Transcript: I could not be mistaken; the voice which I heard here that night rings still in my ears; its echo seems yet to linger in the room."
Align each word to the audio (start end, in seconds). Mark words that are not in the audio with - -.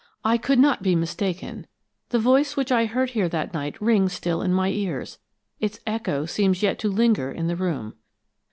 I 0.25 0.37
could 0.39 0.57
not 0.57 0.81
be 0.81 0.95
mistaken; 0.95 1.67
the 2.09 2.17
voice 2.17 2.57
which 2.57 2.71
I 2.71 2.85
heard 2.87 3.11
here 3.11 3.29
that 3.29 3.53
night 3.53 3.79
rings 3.79 4.13
still 4.13 4.41
in 4.41 4.51
my 4.51 4.69
ears; 4.69 5.19
its 5.59 5.79
echo 5.85 6.25
seems 6.25 6.63
yet 6.63 6.79
to 6.79 6.89
linger 6.89 7.31
in 7.31 7.45
the 7.45 7.55
room." 7.55 7.93